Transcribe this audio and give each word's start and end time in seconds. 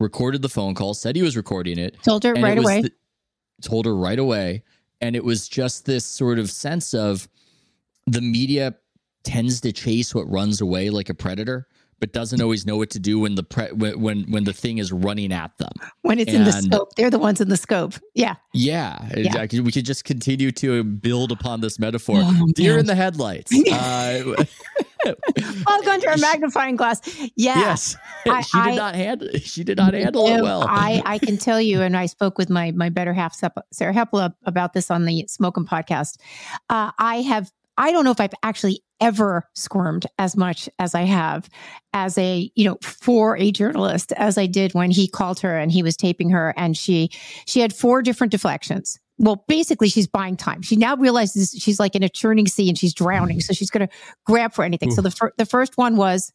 recorded 0.00 0.42
the 0.42 0.48
phone 0.48 0.74
call, 0.74 0.94
said 0.94 1.14
he 1.16 1.22
was 1.22 1.36
recording 1.36 1.78
it, 1.78 1.96
told 2.02 2.24
her 2.24 2.34
right 2.34 2.58
away. 2.58 2.82
the- 2.82 2.92
told 3.62 3.86
her 3.86 3.94
right 3.96 4.18
away. 4.18 4.62
And 5.00 5.14
it 5.16 5.24
was 5.24 5.48
just 5.48 5.84
this 5.86 6.04
sort 6.04 6.38
of 6.38 6.50
sense 6.50 6.94
of 6.94 7.28
the 8.06 8.20
media 8.20 8.74
tends 9.24 9.60
to 9.62 9.72
chase 9.72 10.14
what 10.14 10.28
runs 10.30 10.60
away 10.60 10.90
like 10.90 11.08
a 11.08 11.14
predator, 11.14 11.66
but 12.00 12.12
doesn't 12.12 12.40
always 12.42 12.66
know 12.66 12.76
what 12.76 12.90
to 12.90 12.98
do 12.98 13.20
when 13.20 13.36
the 13.36 13.42
pre- 13.44 13.70
when, 13.72 14.00
when 14.00 14.22
when 14.32 14.42
the 14.44 14.52
thing 14.52 14.78
is 14.78 14.90
running 14.92 15.32
at 15.32 15.56
them. 15.58 15.72
when 16.02 16.18
it's 16.18 16.32
in 16.32 16.42
the 16.44 16.50
scope, 16.52 16.88
they're 16.96 17.10
the 17.10 17.18
ones 17.20 17.40
in 17.40 17.48
the 17.48 17.56
scope. 17.56 17.94
Yeah. 18.14 18.34
Yeah, 18.52 19.08
Yeah. 19.16 19.46
Could- 19.46 19.60
we 19.64 19.70
could 19.70 19.84
just 19.86 20.04
continue 20.04 20.50
to 20.52 20.82
build 20.82 21.30
upon 21.30 21.60
this 21.60 21.78
metaphor. 21.78 22.16
Oh, 22.20 22.46
Deer 22.54 22.72
man. 22.72 22.80
in 22.80 22.86
the 22.86 22.94
headlights. 22.96 23.52
Uh, 23.72 24.44
I'll 25.66 25.82
go 25.82 25.90
under 25.92 26.10
a 26.10 26.18
magnifying 26.18 26.76
glass. 26.76 27.00
Yeah. 27.34 27.58
Yes, 27.58 27.96
I- 28.26 28.40
she 28.42 28.58
did 28.58 28.68
I- 28.68 28.74
not 28.76 28.94
handle. 28.94 29.28
She 29.42 29.64
did 29.64 29.76
not 29.78 29.94
handle 29.94 30.26
it 30.26 30.42
well. 30.42 30.66
I, 30.68 31.02
I 31.04 31.18
can 31.18 31.36
tell 31.36 31.60
you, 31.60 31.82
and 31.86 31.96
I 31.96 32.06
spoke 32.06 32.38
with 32.38 32.48
my 32.50 32.70
my 32.72 32.88
better 32.88 33.12
half, 33.12 33.34
Sarah 33.34 33.94
Hepola, 33.94 34.34
about 34.44 34.72
this 34.72 34.90
on 34.90 35.04
the 35.04 35.26
Smoking 35.28 35.66
podcast. 35.66 36.18
Uh, 36.70 36.90
I 36.98 37.16
have, 37.22 37.50
I 37.76 37.92
don't 37.92 38.04
know 38.04 38.10
if 38.10 38.20
I've 38.20 38.34
actually 38.42 38.82
ever 39.00 39.48
squirmed 39.54 40.06
as 40.18 40.36
much 40.36 40.68
as 40.78 40.94
I 40.94 41.02
have 41.02 41.48
as 41.92 42.16
a, 42.16 42.50
you 42.54 42.64
know, 42.64 42.78
for 42.82 43.36
a 43.36 43.50
journalist 43.50 44.12
as 44.12 44.38
I 44.38 44.46
did 44.46 44.74
when 44.74 44.90
he 44.92 45.08
called 45.08 45.40
her 45.40 45.58
and 45.58 45.72
he 45.72 45.82
was 45.82 45.96
taping 45.96 46.30
her, 46.30 46.54
and 46.56 46.76
she 46.76 47.10
she 47.46 47.60
had 47.60 47.74
four 47.74 48.02
different 48.02 48.30
deflections. 48.30 48.98
Well, 49.18 49.44
basically, 49.46 49.88
she's 49.88 50.06
buying 50.06 50.36
time. 50.36 50.62
She 50.62 50.74
now 50.74 50.96
realizes 50.96 51.54
she's 51.56 51.78
like 51.78 51.94
in 51.94 52.02
a 52.02 52.08
churning 52.08 52.46
sea 52.46 52.68
and 52.68 52.78
she's 52.78 52.94
drowning, 52.94 53.40
so 53.40 53.52
she's 53.52 53.70
going 53.70 53.86
to 53.86 53.94
grab 54.24 54.52
for 54.52 54.64
anything. 54.64 54.90
So 54.90 55.02
the 55.02 55.10
fir- 55.10 55.32
the 55.36 55.46
first 55.46 55.76
one 55.76 55.96
was 55.96 56.32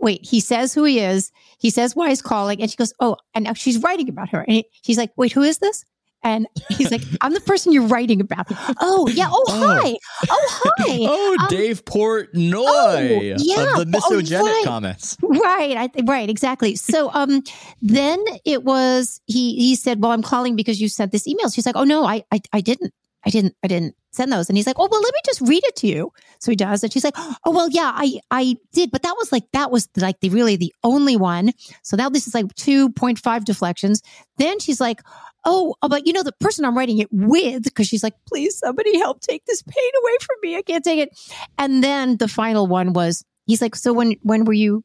wait, 0.00 0.24
he 0.24 0.40
says 0.40 0.72
who 0.74 0.84
he 0.84 1.00
is. 1.00 1.30
He 1.58 1.70
says 1.70 1.96
why 1.96 2.08
he's 2.10 2.22
calling. 2.22 2.60
And 2.60 2.70
she 2.70 2.76
goes, 2.76 2.92
oh, 3.00 3.16
and 3.34 3.44
now 3.44 3.54
she's 3.54 3.78
writing 3.78 4.08
about 4.08 4.28
her. 4.30 4.40
And 4.42 4.52
he, 4.56 4.66
he's 4.82 4.98
like, 4.98 5.10
wait, 5.16 5.32
who 5.32 5.42
is 5.42 5.58
this? 5.58 5.84
And 6.22 6.48
he's 6.70 6.90
like, 6.90 7.02
I'm 7.20 7.34
the 7.34 7.40
person 7.40 7.72
you're 7.72 7.86
writing 7.86 8.20
about. 8.20 8.46
Oh, 8.80 9.06
yeah. 9.08 9.28
Oh, 9.30 9.44
Oh. 9.48 9.80
hi. 9.80 9.96
Oh, 10.28 10.48
hi. 10.50 10.98
oh, 11.02 11.36
um, 11.40 11.46
Dave 11.48 11.84
Portnoy 11.84 12.64
oh, 12.66 13.20
yeah. 13.20 13.36
the 13.36 14.00
Oh, 14.04 14.44
right. 14.44 14.64
comments. 14.64 15.16
Right. 15.22 15.76
I 15.76 15.90
right. 16.04 16.28
Exactly. 16.28 16.74
So, 16.74 17.12
um, 17.12 17.42
then 17.80 18.24
it 18.44 18.64
was, 18.64 19.20
he, 19.26 19.54
he 19.56 19.76
said, 19.76 20.02
well, 20.02 20.10
I'm 20.10 20.22
calling 20.22 20.56
because 20.56 20.80
you 20.80 20.88
sent 20.88 21.12
this 21.12 21.28
email. 21.28 21.48
She's 21.50 21.66
like, 21.66 21.76
oh, 21.76 21.84
no, 21.84 22.04
I, 22.04 22.24
I, 22.32 22.40
I 22.52 22.60
didn't. 22.60 22.92
I 23.26 23.30
didn't, 23.30 23.54
I 23.64 23.66
didn't 23.66 23.96
send 24.12 24.32
those. 24.32 24.48
And 24.48 24.56
he's 24.56 24.66
like, 24.66 24.78
oh, 24.78 24.88
well, 24.90 25.00
let 25.00 25.12
me 25.12 25.20
just 25.24 25.40
read 25.40 25.64
it 25.64 25.76
to 25.76 25.88
you. 25.88 26.12
So 26.38 26.52
he 26.52 26.56
does. 26.56 26.82
And 26.82 26.92
she's 26.92 27.02
like, 27.02 27.14
oh, 27.16 27.50
well, 27.50 27.68
yeah, 27.68 27.92
I, 27.94 28.20
I 28.30 28.56
did. 28.72 28.92
But 28.92 29.02
that 29.02 29.16
was 29.18 29.32
like, 29.32 29.44
that 29.52 29.70
was 29.70 29.88
like 29.96 30.20
the 30.20 30.30
really 30.30 30.56
the 30.56 30.72
only 30.84 31.16
one. 31.16 31.52
So 31.82 31.96
now 31.96 32.08
this 32.08 32.26
is 32.28 32.34
like 32.34 32.46
2.5 32.54 33.44
deflections. 33.44 34.00
Then 34.38 34.60
she's 34.60 34.80
like, 34.80 35.02
oh, 35.44 35.74
oh, 35.82 35.88
but 35.88 36.06
you 36.06 36.12
know, 36.12 36.22
the 36.22 36.32
person 36.40 36.64
I'm 36.64 36.76
writing 36.76 36.98
it 36.98 37.08
with, 37.10 37.64
because 37.64 37.88
she's 37.88 38.04
like, 38.04 38.14
please, 38.28 38.58
somebody 38.58 38.96
help 38.96 39.20
take 39.20 39.44
this 39.44 39.62
pain 39.62 39.90
away 40.02 40.16
from 40.20 40.36
me. 40.42 40.56
I 40.56 40.62
can't 40.62 40.84
take 40.84 41.00
it. 41.00 41.10
And 41.58 41.82
then 41.82 42.16
the 42.18 42.28
final 42.28 42.68
one 42.68 42.92
was, 42.92 43.24
he's 43.46 43.60
like, 43.60 43.74
so 43.74 43.92
when, 43.92 44.14
when 44.22 44.44
were 44.44 44.52
you, 44.52 44.84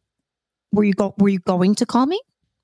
were 0.72 0.84
you 0.84 0.94
go, 0.94 1.14
were 1.19 1.30
you 1.30 1.39
going 1.39 1.75
to 1.75 1.86
call 1.86 2.06
me? 2.08 2.19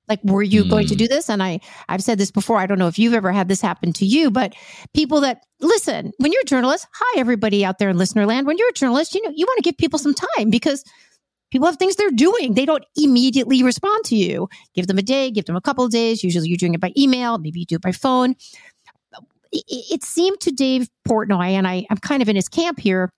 Like, 0.09 0.19
were 0.23 0.43
you 0.43 0.63
going 0.67 0.87
to 0.87 0.93
Hmm. 0.93 0.99
do 0.99 1.07
this? 1.07 1.29
And 1.29 1.43
I, 1.43 1.59
I've 1.89 2.03
said 2.03 2.17
this 2.17 2.31
before. 2.31 2.57
I 2.57 2.65
don't 2.65 2.79
know 2.79 2.87
if 2.87 2.97
you've 2.97 3.13
ever 3.13 3.31
had 3.31 3.49
this 3.49 3.61
happen 3.61 3.91
to 3.93 4.05
you, 4.05 4.31
but 4.31 4.53
people 4.93 5.21
that 5.21 5.41
listen, 5.59 6.11
when 6.17 6.31
you're 6.31 6.41
a 6.41 6.45
journalist, 6.45 6.87
hi, 6.93 7.19
everybody 7.19 7.65
out 7.65 7.77
there 7.79 7.89
in 7.89 7.97
listener 7.97 8.25
land. 8.25 8.47
When 8.47 8.57
you're 8.57 8.69
a 8.69 8.73
journalist, 8.73 9.13
you 9.15 9.21
know, 9.23 9.31
you 9.35 9.45
want 9.45 9.57
to 9.57 9.63
give 9.63 9.77
people 9.77 9.99
some 9.99 10.13
time 10.13 10.49
because 10.49 10.83
people 11.51 11.67
have 11.67 11.77
things 11.77 11.95
they're 11.95 12.11
doing. 12.11 12.53
They 12.53 12.65
don't 12.65 12.85
immediately 12.95 13.63
respond 13.63 14.05
to 14.05 14.15
you. 14.15 14.47
Give 14.75 14.87
them 14.87 14.97
a 14.97 15.01
day, 15.01 15.31
give 15.31 15.45
them 15.45 15.55
a 15.55 15.61
couple 15.61 15.83
of 15.83 15.91
days. 15.91 16.23
Usually 16.23 16.47
you're 16.47 16.57
doing 16.57 16.73
it 16.73 16.81
by 16.81 16.93
email. 16.97 17.37
Maybe 17.37 17.59
you 17.59 17.65
do 17.65 17.75
it 17.75 17.81
by 17.81 17.91
phone. 17.91 18.35
It, 19.51 19.63
it 19.69 20.03
seemed 20.03 20.39
to 20.41 20.51
Dave 20.51 20.89
Portnoy, 21.07 21.51
and 21.51 21.67
I, 21.67 21.85
I'm 21.89 21.97
kind 21.97 22.21
of 22.21 22.27
in 22.29 22.35
his 22.35 22.49
camp 22.49 22.79
here, 22.79 23.09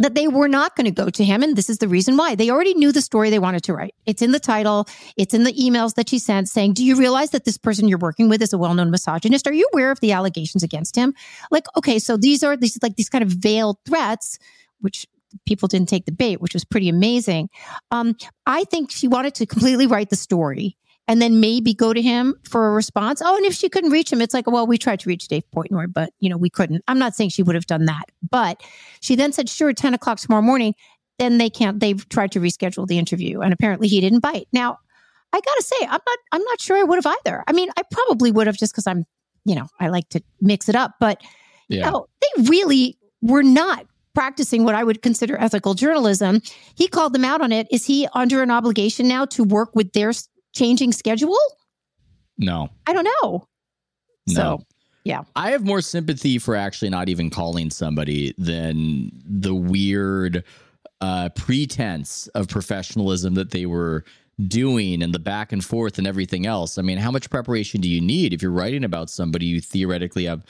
that 0.00 0.14
they 0.14 0.26
were 0.26 0.48
not 0.48 0.74
going 0.76 0.86
to 0.86 0.90
go 0.90 1.10
to 1.10 1.24
him. 1.24 1.42
And 1.42 1.54
this 1.54 1.70
is 1.70 1.78
the 1.78 1.86
reason 1.86 2.16
why. 2.16 2.34
They 2.34 2.50
already 2.50 2.74
knew 2.74 2.90
the 2.90 3.02
story 3.02 3.30
they 3.30 3.38
wanted 3.38 3.62
to 3.64 3.74
write. 3.74 3.94
It's 4.06 4.22
in 4.22 4.32
the 4.32 4.40
title, 4.40 4.88
it's 5.16 5.34
in 5.34 5.44
the 5.44 5.52
emails 5.52 5.94
that 5.94 6.08
she 6.08 6.18
sent 6.18 6.48
saying, 6.48 6.72
Do 6.72 6.84
you 6.84 6.96
realize 6.96 7.30
that 7.30 7.44
this 7.44 7.58
person 7.58 7.86
you're 7.86 7.98
working 7.98 8.28
with 8.28 8.42
is 8.42 8.52
a 8.52 8.58
well 8.58 8.74
known 8.74 8.90
misogynist? 8.90 9.46
Are 9.46 9.52
you 9.52 9.68
aware 9.72 9.90
of 9.90 10.00
the 10.00 10.12
allegations 10.12 10.62
against 10.62 10.96
him? 10.96 11.14
Like, 11.50 11.66
okay, 11.76 11.98
so 11.98 12.16
these 12.16 12.42
are 12.42 12.56
these 12.56 12.78
like 12.82 12.96
these 12.96 13.10
kind 13.10 13.22
of 13.22 13.30
veiled 13.30 13.76
threats, 13.86 14.38
which 14.80 15.06
people 15.46 15.68
didn't 15.68 15.88
take 15.88 16.06
the 16.06 16.12
bait, 16.12 16.40
which 16.40 16.54
was 16.54 16.64
pretty 16.64 16.88
amazing. 16.88 17.50
Um, 17.90 18.16
I 18.46 18.64
think 18.64 18.90
she 18.90 19.06
wanted 19.06 19.34
to 19.36 19.46
completely 19.46 19.86
write 19.86 20.10
the 20.10 20.16
story 20.16 20.76
and 21.10 21.20
then 21.20 21.40
maybe 21.40 21.74
go 21.74 21.92
to 21.92 22.00
him 22.00 22.36
for 22.48 22.68
a 22.68 22.70
response. 22.72 23.20
Oh, 23.20 23.36
and 23.36 23.44
if 23.44 23.52
she 23.52 23.68
couldn't 23.68 23.90
reach 23.90 24.12
him, 24.12 24.22
it's 24.22 24.32
like, 24.32 24.46
well, 24.48 24.64
we 24.64 24.78
tried 24.78 25.00
to 25.00 25.08
reach 25.08 25.26
Dave 25.26 25.42
Portnoy, 25.52 25.92
but 25.92 26.12
you 26.20 26.30
know, 26.30 26.36
we 26.36 26.48
couldn't. 26.48 26.84
I'm 26.86 27.00
not 27.00 27.16
saying 27.16 27.30
she 27.30 27.42
would 27.42 27.56
have 27.56 27.66
done 27.66 27.86
that, 27.86 28.04
but 28.30 28.62
she 29.00 29.16
then 29.16 29.32
said, 29.32 29.48
sure, 29.48 29.72
10 29.72 29.92
o'clock 29.92 30.20
tomorrow 30.20 30.40
morning. 30.40 30.72
Then 31.18 31.38
they 31.38 31.50
can't, 31.50 31.80
they've 31.80 32.08
tried 32.10 32.30
to 32.32 32.40
reschedule 32.40 32.86
the 32.86 32.96
interview 32.96 33.40
and 33.40 33.52
apparently 33.52 33.88
he 33.88 34.00
didn't 34.00 34.20
bite. 34.20 34.46
Now, 34.52 34.78
I 35.32 35.40
gotta 35.40 35.62
say, 35.62 35.76
I'm 35.82 36.00
not, 36.06 36.18
I'm 36.30 36.44
not 36.44 36.60
sure 36.60 36.76
I 36.76 36.84
would 36.84 37.04
have 37.04 37.12
either. 37.26 37.42
I 37.48 37.54
mean, 37.54 37.70
I 37.76 37.82
probably 37.90 38.30
would 38.30 38.46
have 38.46 38.56
just 38.56 38.72
because 38.72 38.86
I'm, 38.86 39.04
you 39.44 39.56
know, 39.56 39.66
I 39.80 39.88
like 39.88 40.08
to 40.10 40.22
mix 40.40 40.68
it 40.68 40.76
up, 40.76 40.92
but 41.00 41.20
Yeah. 41.68 41.90
no, 41.90 42.06
they 42.20 42.44
really 42.48 42.96
were 43.20 43.42
not 43.42 43.84
practicing 44.14 44.64
what 44.64 44.76
I 44.76 44.84
would 44.84 45.02
consider 45.02 45.36
ethical 45.38 45.74
journalism. 45.74 46.40
He 46.76 46.86
called 46.86 47.14
them 47.14 47.24
out 47.24 47.40
on 47.40 47.50
it. 47.50 47.66
Is 47.72 47.84
he 47.84 48.06
under 48.14 48.42
an 48.42 48.50
obligation 48.52 49.08
now 49.08 49.24
to 49.26 49.42
work 49.42 49.74
with 49.74 49.92
their 49.92 50.12
changing 50.60 50.92
schedule? 50.92 51.38
No. 52.36 52.68
I 52.86 52.92
don't 52.92 53.08
know. 53.22 53.46
No. 54.28 54.34
So, 54.34 54.60
yeah. 55.04 55.22
I 55.34 55.52
have 55.52 55.64
more 55.64 55.80
sympathy 55.80 56.38
for 56.38 56.54
actually 56.54 56.90
not 56.90 57.08
even 57.08 57.30
calling 57.30 57.70
somebody 57.70 58.34
than 58.36 59.10
the 59.24 59.54
weird 59.54 60.44
uh, 61.00 61.30
pretense 61.30 62.26
of 62.28 62.48
professionalism 62.48 63.34
that 63.34 63.52
they 63.52 63.64
were 63.64 64.04
doing 64.48 65.02
and 65.02 65.14
the 65.14 65.18
back 65.18 65.52
and 65.52 65.64
forth 65.64 65.96
and 65.96 66.06
everything 66.06 66.46
else. 66.46 66.76
I 66.76 66.82
mean, 66.82 66.98
how 66.98 67.10
much 67.10 67.30
preparation 67.30 67.80
do 67.80 67.88
you 67.88 68.00
need 68.00 68.34
if 68.34 68.42
you're 68.42 68.50
writing 68.50 68.84
about 68.84 69.08
somebody 69.08 69.46
you 69.46 69.60
theoretically 69.60 70.26
have 70.26 70.44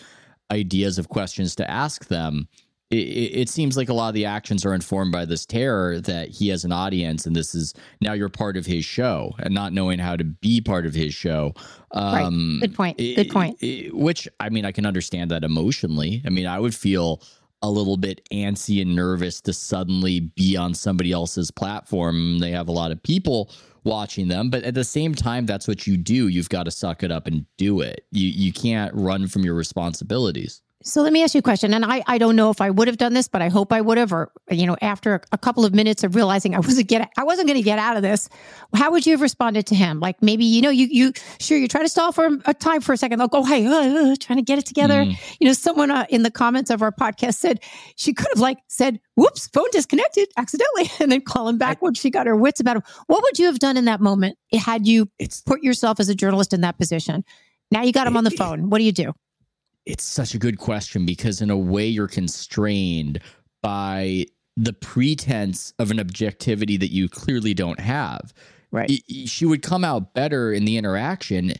ideas 0.51 0.99
of 0.99 1.09
questions 1.09 1.55
to 1.57 1.71
ask 1.71 2.07
them? 2.07 2.49
It, 2.91 2.97
it, 2.97 3.41
it 3.43 3.49
seems 3.49 3.77
like 3.77 3.89
a 3.89 3.95
lot 3.95 4.09
of 4.09 4.15
the 4.15 4.25
actions 4.25 4.65
are 4.67 4.75
informed 4.75 5.13
by 5.13 5.25
this 5.25 5.47
terror 5.47 6.01
that 6.01 6.29
he 6.29 6.49
has 6.49 6.65
an 6.65 6.73
audience 6.73 7.25
and 7.27 7.37
this 7.37 7.55
is 7.55 7.73
now 8.01 8.13
you're 8.15 8.29
part 8.29 8.57
of 8.57 8.67
his 8.67 8.85
show 8.85 9.33
and 9.39 9.55
not 9.55 9.73
knowing 9.73 9.99
how 10.01 10.17
to 10.17 10.25
be 10.25 10.61
part 10.61 10.87
of 10.87 10.95
his 10.95 11.15
show. 11.15 11.55
Right. 11.95 12.25
Um, 12.25 12.59
Good 12.61 12.75
point. 12.75 12.99
Good 12.99 13.31
point. 13.31 13.59
i- 13.63 13.91
which 13.93 14.29
I 14.41 14.49
mean, 14.49 14.65
I 14.65 14.73
can 14.73 14.87
understand 14.87 15.31
that 15.31 15.45
emotionally. 15.45 16.23
I 16.27 16.31
mean, 16.31 16.47
I 16.47 16.59
would 16.59 16.75
feel 16.75 17.23
a 17.63 17.71
little 17.71 17.97
bit 17.99 18.27
antsy 18.33 18.81
and 18.81 18.97
nervous 18.97 19.41
to 19.43 19.53
suddenly 19.53 20.21
be 20.21 20.57
on 20.57 20.73
somebody 20.75 21.13
else's 21.13 21.51
platform. 21.51 22.39
They 22.39 22.51
have 22.53 22.69
a 22.69 22.73
lot 22.73 22.91
of 22.91 23.03
people 23.03 23.51
watching 23.85 24.29
them, 24.29 24.51
but 24.51 24.63
at 24.65 24.75
the 24.75 24.83
same 24.85 25.15
time, 25.15 25.47
that's 25.47 25.69
what 25.69 25.87
you 25.87 25.97
do. 25.99 26.29
You've 26.29 26.49
got 26.49 26.65
to 26.65 26.71
suck 26.71 27.03
it 27.03 27.13
up 27.13 27.27
and 27.27 27.45
do 27.59 27.81
it. 27.83 28.05
You 28.13 28.29
you 28.29 28.53
can't 28.53 28.93
run 28.95 29.29
from 29.29 29.45
your 29.45 29.55
responsibilities. 29.55 30.63
So 30.83 31.03
let 31.03 31.13
me 31.13 31.23
ask 31.23 31.35
you 31.35 31.41
a 31.41 31.43
question. 31.43 31.75
And 31.75 31.85
I, 31.85 32.03
I 32.07 32.17
don't 32.17 32.37
know 32.37 32.49
if 32.49 32.63
I 32.63 32.71
would 32.71 32.89
have 32.89 32.97
done 32.97 33.13
this, 33.13 33.29
but 33.29 33.43
I 33.43 33.49
hope 33.49 33.71
I 33.71 33.83
would 33.83 33.99
have, 33.99 34.15
or, 34.15 34.33
you 34.51 34.67
know, 34.67 34.79
after 34.81 35.21
a, 35.31 35.39
couple 35.39 35.65
of 35.65 35.75
minutes 35.75 36.05
of 36.05 36.15
realizing 36.15 36.55
I 36.55 36.59
wasn't 36.61 36.89
get, 36.89 37.11
I 37.19 37.25
wasn't 37.25 37.49
going 37.49 37.59
to 37.59 37.63
get 37.63 37.79
out 37.79 37.97
of 37.97 38.03
this. 38.03 38.31
How 38.75 38.91
would 38.91 39.05
you 39.05 39.13
have 39.13 39.21
responded 39.21 39.67
to 39.67 39.75
him? 39.75 40.01
Like 40.01 40.23
maybe, 40.23 40.47
you 40.47 40.63
know, 40.63 40.71
you, 40.71 40.87
you, 40.91 41.13
sure, 41.39 41.59
you 41.59 41.69
try 41.69 41.83
to 41.83 41.89
stall 41.89 42.13
for 42.13 42.39
a 42.47 42.55
time 42.55 42.81
for 42.81 42.95
a 42.95 42.97
second. 42.97 43.19
They'll 43.19 43.29
go, 43.29 43.45
Hey, 43.45 43.67
uh, 43.67 43.73
uh, 43.73 44.17
trying 44.19 44.39
to 44.39 44.43
get 44.43 44.59
it 44.59 44.65
together. 44.65 45.05
Mm. 45.05 45.37
You 45.39 45.49
know, 45.49 45.53
someone 45.53 45.91
uh, 45.91 46.07
in 46.09 46.23
the 46.23 46.31
comments 46.31 46.71
of 46.71 46.81
our 46.81 46.93
podcast 46.93 47.35
said 47.35 47.61
she 47.97 48.15
could 48.15 48.29
have 48.33 48.41
like 48.41 48.59
said, 48.69 49.01
whoops, 49.17 49.49
phone 49.49 49.69
disconnected 49.73 50.29
accidentally, 50.39 50.91
and 51.01 51.13
then 51.13 51.21
call 51.21 51.47
him 51.47 51.59
back 51.59 51.83
when 51.83 51.93
she 51.93 52.09
got 52.09 52.27
her 52.27 52.37
wits 52.37 52.61
about 52.61 52.77
him. 52.77 52.83
What 53.07 53.23
would 53.23 53.39
you 53.39 53.47
have 53.47 53.59
done 53.59 53.77
in 53.77 53.85
that 53.85 54.01
moment 54.01 54.39
had 54.53 54.87
you 54.87 55.11
put 55.45 55.63
yourself 55.63 56.01
as 56.01 56.09
a 56.09 56.15
journalist 56.15 56.55
in 56.55 56.63
that 56.63 56.79
position? 56.79 57.23
Now 57.71 57.83
you 57.83 57.93
got 57.93 58.07
him 58.07 58.17
on 58.17 58.25
the 58.25 58.31
phone. 58.39 58.71
What 58.71 58.79
do 58.79 58.85
you 58.85 58.93
do? 58.93 59.13
It's 59.91 60.05
such 60.05 60.35
a 60.35 60.39
good 60.39 60.59
question 60.59 61.05
because 61.05 61.41
in 61.41 61.51
a 61.51 61.57
way 61.57 61.87
you're 61.87 62.09
constrained 62.09 63.21
by 63.63 64.27
the 64.57 64.73
pretense 64.73 65.73
of 65.79 65.91
an 65.91 66.01
objectivity 66.01 66.77
that 66.77 66.93
you 66.93 67.09
clearly 67.09 67.55
don't 67.55 67.81
have. 67.81 68.33
Right. 68.71 69.03
She 69.27 69.47
would 69.47 69.63
come 69.63 69.85
out 69.85 70.15
better 70.15 70.53
in 70.53 70.65
the 70.65 70.77
interaction 70.77 71.55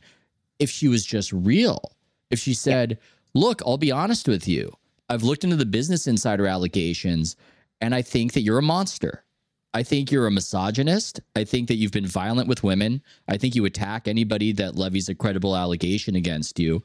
if 0.59 0.71
she 0.71 0.89
was 0.89 1.05
just 1.05 1.33
real. 1.33 1.93
If 2.31 2.39
she 2.39 2.55
said, 2.55 2.99
"Look, 3.35 3.63
I'll 3.67 3.79
be 3.79 3.91
honest 3.91 4.29
with 4.29 4.47
you. 4.47 4.73
I've 5.09 5.25
looked 5.25 5.43
into 5.43 5.57
the 5.57 5.67
business 5.67 6.07
insider 6.07 6.47
allegations 6.47 7.37
and 7.81 7.95
I 7.95 8.03
think 8.03 8.33
that 8.35 8.43
you're 8.43 8.59
a 8.59 8.63
monster. 8.63 9.25
I 9.73 9.83
think 9.83 10.11
you're 10.11 10.27
a 10.27 10.33
misogynist. 10.33 11.21
I 11.37 11.45
think 11.45 11.69
that 11.69 11.77
you've 11.77 11.93
been 11.93 12.07
violent 12.07 12.49
with 12.49 12.63
women. 12.63 13.03
I 13.29 13.37
think 13.37 13.55
you 13.55 13.65
attack 13.65 14.09
anybody 14.09 14.53
that 14.53 14.77
levies 14.77 15.09
a 15.09 15.15
credible 15.15 15.57
allegation 15.57 16.17
against 16.17 16.59
you. 16.59 16.83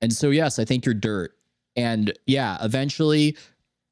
And 0.00 0.12
so 0.12 0.30
yes, 0.30 0.58
I 0.58 0.64
think 0.64 0.84
you're 0.84 0.94
dirt. 0.94 1.32
And 1.76 2.12
yeah, 2.26 2.58
eventually 2.60 3.36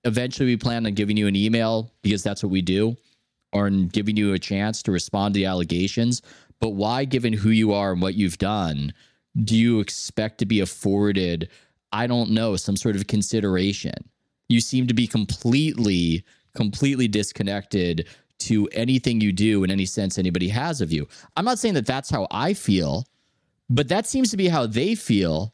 eventually 0.04 0.46
we 0.46 0.56
plan 0.56 0.86
on 0.86 0.94
giving 0.94 1.16
you 1.16 1.26
an 1.26 1.36
email 1.36 1.92
because 2.02 2.22
that's 2.22 2.42
what 2.42 2.50
we 2.50 2.62
do 2.62 2.96
or 3.52 3.66
in 3.66 3.88
giving 3.88 4.16
you 4.16 4.32
a 4.32 4.38
chance 4.38 4.82
to 4.82 4.92
respond 4.92 5.34
to 5.34 5.38
the 5.38 5.46
allegations. 5.46 6.22
But 6.60 6.70
why, 6.70 7.04
given 7.04 7.32
who 7.32 7.50
you 7.50 7.72
are 7.72 7.92
and 7.92 8.00
what 8.00 8.14
you've 8.14 8.38
done, 8.38 8.92
do 9.44 9.56
you 9.56 9.80
expect 9.80 10.38
to 10.38 10.46
be 10.46 10.60
afforded, 10.60 11.50
I 11.92 12.06
don't 12.06 12.30
know, 12.30 12.56
some 12.56 12.76
sort 12.76 12.96
of 12.96 13.06
consideration? 13.06 13.94
You 14.48 14.60
seem 14.60 14.86
to 14.86 14.94
be 14.94 15.06
completely, 15.06 16.24
completely 16.54 17.08
disconnected 17.08 18.08
to 18.38 18.68
anything 18.68 19.20
you 19.20 19.32
do 19.32 19.64
in 19.64 19.70
any 19.70 19.86
sense 19.86 20.18
anybody 20.18 20.48
has 20.48 20.80
of 20.80 20.92
you. 20.92 21.08
I'm 21.36 21.44
not 21.44 21.58
saying 21.58 21.74
that 21.74 21.86
that's 21.86 22.10
how 22.10 22.26
I 22.30 22.54
feel, 22.54 23.06
but 23.68 23.88
that 23.88 24.06
seems 24.06 24.30
to 24.30 24.36
be 24.36 24.48
how 24.48 24.66
they 24.66 24.94
feel. 24.94 25.52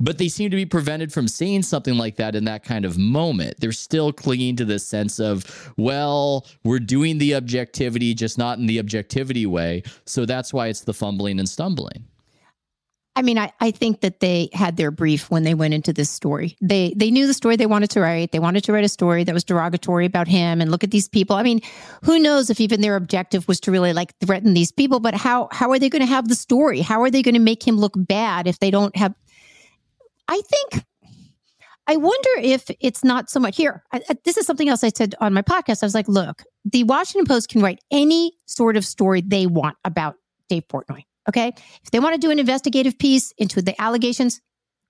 But 0.00 0.18
they 0.18 0.28
seem 0.28 0.50
to 0.50 0.56
be 0.56 0.66
prevented 0.66 1.12
from 1.12 1.28
saying 1.28 1.62
something 1.62 1.96
like 1.96 2.16
that 2.16 2.34
in 2.34 2.44
that 2.44 2.64
kind 2.64 2.84
of 2.84 2.98
moment. 2.98 3.56
They're 3.60 3.72
still 3.72 4.12
clinging 4.12 4.56
to 4.56 4.64
this 4.64 4.86
sense 4.86 5.20
of, 5.20 5.72
well, 5.76 6.46
we're 6.64 6.80
doing 6.80 7.18
the 7.18 7.34
objectivity, 7.36 8.12
just 8.14 8.36
not 8.36 8.58
in 8.58 8.66
the 8.66 8.80
objectivity 8.80 9.46
way. 9.46 9.84
So 10.04 10.26
that's 10.26 10.52
why 10.52 10.66
it's 10.66 10.82
the 10.82 10.94
fumbling 10.94 11.38
and 11.38 11.48
stumbling. 11.48 12.06
I 13.16 13.22
mean, 13.22 13.38
I, 13.38 13.52
I 13.60 13.70
think 13.70 14.00
that 14.00 14.18
they 14.18 14.48
had 14.52 14.76
their 14.76 14.90
brief 14.90 15.30
when 15.30 15.44
they 15.44 15.54
went 15.54 15.72
into 15.72 15.92
this 15.92 16.10
story. 16.10 16.56
They 16.60 16.94
they 16.96 17.12
knew 17.12 17.28
the 17.28 17.34
story 17.34 17.54
they 17.54 17.66
wanted 17.66 17.90
to 17.90 18.00
write. 18.00 18.32
They 18.32 18.40
wanted 18.40 18.64
to 18.64 18.72
write 18.72 18.84
a 18.84 18.88
story 18.88 19.22
that 19.22 19.32
was 19.32 19.44
derogatory 19.44 20.04
about 20.04 20.26
him 20.26 20.60
and 20.60 20.68
look 20.70 20.82
at 20.82 20.90
these 20.90 21.08
people. 21.08 21.36
I 21.36 21.44
mean, 21.44 21.60
who 22.02 22.18
knows 22.18 22.50
if 22.50 22.60
even 22.60 22.80
their 22.80 22.96
objective 22.96 23.46
was 23.46 23.60
to 23.60 23.70
really 23.70 23.92
like 23.92 24.18
threaten 24.18 24.54
these 24.54 24.72
people, 24.72 24.98
but 24.98 25.14
how 25.14 25.48
how 25.52 25.70
are 25.70 25.78
they 25.78 25.88
going 25.88 26.02
to 26.02 26.06
have 26.06 26.26
the 26.26 26.34
story? 26.34 26.80
How 26.80 27.02
are 27.02 27.10
they 27.10 27.22
going 27.22 27.34
to 27.34 27.40
make 27.40 27.64
him 27.64 27.76
look 27.76 27.94
bad 27.96 28.48
if 28.48 28.58
they 28.58 28.72
don't 28.72 28.96
have 28.96 29.14
I 30.28 30.40
think 30.40 30.84
I 31.86 31.96
wonder 31.96 32.30
if 32.38 32.70
it's 32.80 33.04
not 33.04 33.28
so 33.28 33.38
much 33.40 33.56
here. 33.56 33.82
I, 33.92 34.00
this 34.24 34.36
is 34.36 34.46
something 34.46 34.68
else 34.68 34.82
I 34.82 34.90
said 34.94 35.14
on 35.20 35.34
my 35.34 35.42
podcast. 35.42 35.82
I 35.82 35.86
was 35.86 35.94
like, 35.94 36.08
look, 36.08 36.42
the 36.64 36.84
Washington 36.84 37.26
Post 37.26 37.50
can 37.50 37.60
write 37.60 37.80
any 37.90 38.32
sort 38.46 38.76
of 38.76 38.84
story 38.84 39.20
they 39.20 39.46
want 39.46 39.76
about 39.84 40.16
Dave 40.48 40.66
Portnoy. 40.68 41.04
Okay. 41.28 41.52
If 41.82 41.90
they 41.90 42.00
want 42.00 42.14
to 42.14 42.20
do 42.20 42.30
an 42.30 42.38
investigative 42.38 42.98
piece 42.98 43.32
into 43.38 43.60
the 43.60 43.80
allegations, 43.80 44.40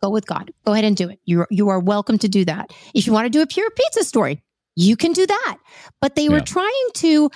go 0.03 0.11
with 0.11 0.27
God. 0.27 0.53
Go 0.65 0.73
ahead 0.73 0.85
and 0.85 0.97
do 0.97 1.09
it. 1.09 1.19
You, 1.25 1.47
you 1.51 1.69
are 1.69 1.81
welcome 1.81 2.19
to 2.19 2.29
do 2.29 2.45
that. 2.45 2.73
If 2.95 3.07
you 3.07 3.13
want 3.13 3.27
to 3.27 3.31
do 3.31 3.43
a 3.43 3.47
pure 3.47 3.71
pizza 3.71 4.05
story, 4.05 4.43
you 4.77 4.97
can 4.97 5.13
do 5.13 5.27
that. 5.27 5.57
But 6.01 6.15
they 6.15 6.25
yeah. 6.25 6.31
were 6.31 6.41
trying 6.41 6.89
to 6.95 7.31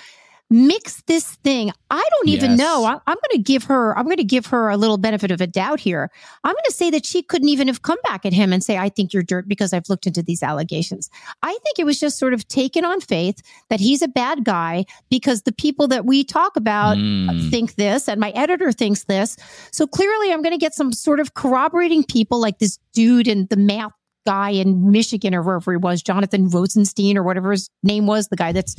mix 0.49 1.03
this 1.03 1.35
thing. 1.35 1.71
I 1.89 2.03
don't 2.11 2.29
even 2.29 2.51
yes. 2.51 2.59
know. 2.59 2.85
I, 2.85 2.93
am 2.93 2.99
going 3.05 3.31
to 3.31 3.37
give 3.39 3.63
her, 3.65 3.97
I'm 3.97 4.05
going 4.05 4.17
to 4.17 4.23
give 4.23 4.47
her 4.47 4.69
a 4.69 4.77
little 4.77 4.97
benefit 4.97 5.31
of 5.31 5.41
a 5.41 5.47
doubt 5.47 5.79
here. 5.79 6.09
I'm 6.43 6.53
going 6.53 6.63
to 6.65 6.73
say 6.73 6.89
that 6.91 7.05
she 7.05 7.21
couldn't 7.21 7.49
even 7.49 7.67
have 7.67 7.83
come 7.83 7.99
back 8.03 8.25
at 8.25 8.33
him 8.33 8.51
and 8.51 8.63
say, 8.63 8.77
I 8.77 8.89
think 8.89 9.13
you're 9.13 9.23
dirt 9.23 9.47
because 9.47 9.73
I've 9.73 9.89
looked 9.89 10.07
into 10.07 10.23
these 10.23 10.41
allegations. 10.41 11.09
I 11.43 11.51
think 11.63 11.77
it 11.77 11.85
was 11.85 11.99
just 11.99 12.17
sort 12.17 12.33
of 12.33 12.47
taken 12.47 12.83
on 12.83 12.99
faith 13.01 13.41
that 13.69 13.79
he's 13.79 14.01
a 14.01 14.07
bad 14.07 14.43
guy 14.43 14.85
because 15.09 15.43
the 15.43 15.51
people 15.51 15.87
that 15.89 16.05
we 16.05 16.23
talk 16.23 16.55
about 16.55 16.97
mm. 16.97 17.49
think 17.49 17.75
this 17.75 18.07
and 18.07 18.19
my 18.19 18.31
editor 18.31 18.71
thinks 18.71 19.03
this. 19.03 19.37
So 19.71 19.85
clearly 19.85 20.31
I'm 20.33 20.41
going 20.41 20.53
to 20.53 20.57
get 20.57 20.73
some 20.73 20.91
sort 20.93 21.19
of 21.19 21.35
corroborating 21.35 22.03
people 22.03 22.39
like 22.39 22.59
this 22.59 22.79
dude 22.93 23.27
in 23.27 23.47
the 23.49 23.57
math 23.57 23.91
guy 24.29 24.51
in 24.51 24.91
Michigan 24.91 25.33
or 25.33 25.41
wherever 25.41 25.71
he 25.71 25.77
was, 25.77 26.03
Jonathan 26.03 26.49
Rosenstein 26.49 27.17
or 27.17 27.23
whatever 27.23 27.49
his 27.49 27.67
name 27.81 28.05
was, 28.05 28.27
the 28.27 28.35
guy 28.35 28.51
that's 28.51 28.75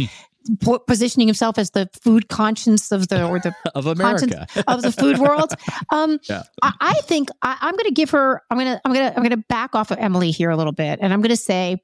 positioning 0.86 1.26
himself 1.26 1.58
as 1.58 1.72
the 1.72 1.90
food 2.00 2.28
conscience 2.28 2.92
of 2.92 3.08
the 3.08 3.26
or 3.26 3.40
the 3.40 3.52
of 3.74 3.86
America 3.86 4.46
of 4.68 4.82
the 4.82 4.92
food 4.92 5.18
world. 5.18 5.52
Um, 5.92 6.20
yeah. 6.28 6.42
I, 6.62 6.72
I, 6.80 6.94
think 7.02 7.30
I, 7.42 7.56
I'm 7.60 7.72
going 7.72 7.86
to 7.86 7.94
give 7.94 8.10
her. 8.10 8.42
I'm 8.48 8.58
going 8.58 8.72
to 8.72 8.80
I'm 8.84 8.92
going 8.92 9.10
to 9.10 9.16
I'm 9.16 9.22
going 9.22 9.30
to 9.30 9.44
back 9.48 9.74
off 9.74 9.90
of 9.90 9.98
Emily 9.98 10.30
here 10.30 10.50
a 10.50 10.56
little 10.56 10.72
bit, 10.72 11.00
and 11.02 11.12
I'm 11.12 11.20
going 11.20 11.30
to 11.30 11.36
say. 11.36 11.78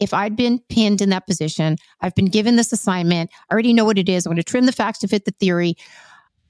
If 0.00 0.12
I'd 0.12 0.34
been 0.34 0.58
pinned 0.68 1.00
in 1.00 1.10
that 1.10 1.28
position, 1.28 1.76
I've 2.00 2.14
been 2.16 2.26
given 2.26 2.56
this 2.56 2.72
assignment. 2.72 3.30
I 3.48 3.52
already 3.52 3.72
know 3.72 3.84
what 3.84 3.98
it 3.98 4.08
is. 4.08 4.26
I'm 4.26 4.30
going 4.30 4.42
to 4.42 4.42
trim 4.42 4.66
the 4.66 4.72
facts 4.72 4.98
to 5.00 5.08
fit 5.08 5.26
the 5.26 5.30
theory. 5.38 5.76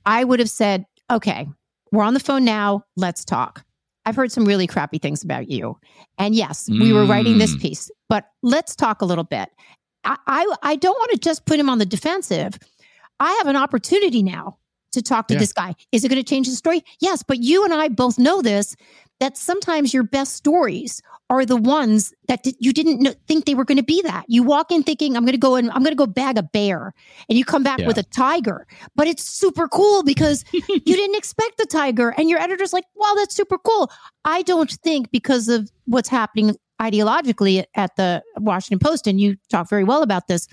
I 0.06 0.24
would 0.24 0.38
have 0.38 0.48
said, 0.48 0.86
okay, 1.10 1.46
we're 1.90 2.04
on 2.04 2.14
the 2.14 2.20
phone 2.20 2.46
now. 2.46 2.84
Let's 2.96 3.26
talk. 3.26 3.62
I've 4.04 4.16
heard 4.16 4.32
some 4.32 4.44
really 4.44 4.66
crappy 4.66 4.98
things 4.98 5.22
about 5.22 5.48
you. 5.50 5.78
And 6.18 6.34
yes, 6.34 6.68
we 6.68 6.90
mm. 6.90 6.94
were 6.94 7.04
writing 7.04 7.38
this 7.38 7.54
mm. 7.54 7.60
piece, 7.60 7.90
but 8.08 8.24
let's 8.42 8.74
talk 8.74 9.00
a 9.00 9.04
little 9.04 9.24
bit. 9.24 9.48
I, 10.04 10.16
I, 10.26 10.54
I 10.62 10.76
don't 10.76 10.98
want 10.98 11.12
to 11.12 11.18
just 11.18 11.46
put 11.46 11.60
him 11.60 11.68
on 11.68 11.78
the 11.78 11.86
defensive. 11.86 12.58
I 13.20 13.32
have 13.38 13.46
an 13.46 13.56
opportunity 13.56 14.22
now 14.22 14.58
to 14.92 15.02
talk 15.02 15.28
to 15.28 15.34
yeah. 15.34 15.40
this 15.40 15.52
guy. 15.52 15.74
Is 15.92 16.04
it 16.04 16.08
going 16.08 16.22
to 16.22 16.28
change 16.28 16.48
the 16.48 16.56
story? 16.56 16.82
Yes, 17.00 17.22
but 17.22 17.42
you 17.42 17.64
and 17.64 17.72
I 17.72 17.88
both 17.88 18.18
know 18.18 18.42
this 18.42 18.76
that 19.22 19.36
sometimes 19.36 19.94
your 19.94 20.02
best 20.02 20.34
stories 20.34 21.00
are 21.30 21.46
the 21.46 21.56
ones 21.56 22.12
that 22.26 22.44
you 22.58 22.72
didn't 22.72 23.00
know, 23.00 23.14
think 23.28 23.44
they 23.44 23.54
were 23.54 23.64
going 23.64 23.78
to 23.78 23.84
be 23.84 24.02
that. 24.02 24.24
You 24.26 24.42
walk 24.42 24.72
in 24.72 24.82
thinking 24.82 25.16
I'm 25.16 25.22
going 25.22 25.30
to 25.30 25.38
go 25.38 25.54
and 25.54 25.70
I'm 25.70 25.84
going 25.84 25.92
to 25.92 25.96
go 25.96 26.08
bag 26.08 26.38
a 26.38 26.42
bear 26.42 26.92
and 27.28 27.38
you 27.38 27.44
come 27.44 27.62
back 27.62 27.78
yeah. 27.78 27.86
with 27.86 27.98
a 27.98 28.02
tiger. 28.02 28.66
But 28.96 29.06
it's 29.06 29.22
super 29.22 29.68
cool 29.68 30.02
because 30.02 30.44
you 30.52 30.62
didn't 30.80 31.14
expect 31.14 31.58
the 31.58 31.66
tiger 31.66 32.12
and 32.18 32.28
your 32.28 32.40
editor's 32.40 32.72
like, 32.72 32.82
"Wow, 32.96 33.12
that's 33.14 33.32
super 33.32 33.58
cool." 33.58 33.92
I 34.24 34.42
don't 34.42 34.72
think 34.82 35.12
because 35.12 35.48
of 35.48 35.70
what's 35.84 36.08
happening 36.08 36.56
ideologically 36.80 37.64
at 37.76 37.94
the 37.94 38.24
Washington 38.38 38.84
Post 38.84 39.06
and 39.06 39.20
you 39.20 39.36
talk 39.50 39.70
very 39.70 39.84
well 39.84 40.02
about 40.02 40.26
this. 40.26 40.48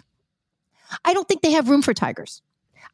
I 1.05 1.15
don't 1.15 1.27
think 1.27 1.41
they 1.41 1.53
have 1.53 1.69
room 1.69 1.81
for 1.81 1.95
tigers. 1.95 2.43